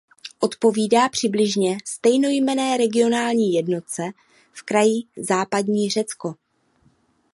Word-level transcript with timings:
Odpovídá 0.39 1.09
přibližně 1.09 1.77
stejnojmenné 1.85 2.77
regionální 2.77 3.53
jednotce 3.53 4.03
v 4.53 4.63
kraji 4.63 5.03
Západní 5.17 5.89
Řecko. 5.89 6.35